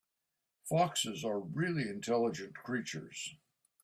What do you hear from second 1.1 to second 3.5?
are really intelligent creatures.